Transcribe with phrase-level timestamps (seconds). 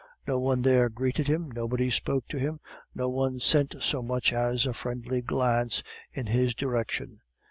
[0.27, 2.59] No one there greeted him, nobody spoke to him,
[2.95, 7.19] no one sent so much as a friendly glance in his direction.